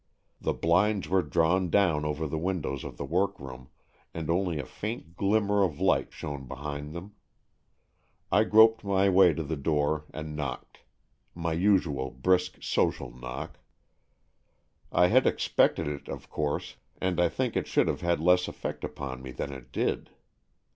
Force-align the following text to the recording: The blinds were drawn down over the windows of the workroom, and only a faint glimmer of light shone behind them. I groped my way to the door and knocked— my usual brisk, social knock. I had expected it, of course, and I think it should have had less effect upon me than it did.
The 0.41 0.53
blinds 0.55 1.07
were 1.07 1.21
drawn 1.21 1.69
down 1.69 2.05
over 2.05 2.25
the 2.25 2.39
windows 2.39 2.83
of 2.83 2.97
the 2.97 3.05
workroom, 3.05 3.69
and 4.15 4.31
only 4.31 4.57
a 4.57 4.65
faint 4.65 5.15
glimmer 5.15 5.61
of 5.63 5.79
light 5.79 6.11
shone 6.11 6.47
behind 6.47 6.95
them. 6.95 7.13
I 8.31 8.45
groped 8.45 8.83
my 8.83 9.09
way 9.09 9.31
to 9.35 9.43
the 9.43 9.55
door 9.55 10.05
and 10.11 10.35
knocked— 10.35 10.79
my 11.45 11.53
usual 11.53 12.09
brisk, 12.09 12.63
social 12.63 13.11
knock. 13.15 13.59
I 14.91 15.05
had 15.05 15.27
expected 15.27 15.87
it, 15.87 16.07
of 16.09 16.31
course, 16.31 16.77
and 16.99 17.19
I 17.19 17.29
think 17.29 17.55
it 17.55 17.67
should 17.67 17.87
have 17.87 18.01
had 18.01 18.19
less 18.19 18.47
effect 18.47 18.83
upon 18.83 19.21
me 19.21 19.29
than 19.29 19.53
it 19.53 19.71
did. 19.71 20.09